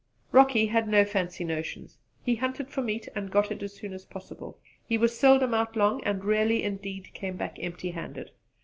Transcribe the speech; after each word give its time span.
Rocky 0.31 0.65
had 0.65 0.87
no 0.87 1.05
fancy 1.05 1.43
notions: 1.43 1.99
he 2.23 2.33
hunted 2.37 2.69
for 2.71 2.81
meat 2.81 3.07
and 3.13 3.29
got 3.29 3.51
it 3.51 3.61
as 3.61 3.73
soon 3.75 3.93
as 3.93 4.03
possible; 4.03 4.57
he 4.83 4.97
was 4.97 5.15
seldom 5.15 5.53
out 5.53 5.75
long, 5.75 6.03
and 6.03 6.25
rarely 6.25 6.63
indeed 6.63 7.13
came 7.13 7.37
back 7.37 7.57
empty 7.61 7.91
handed. 7.91 8.31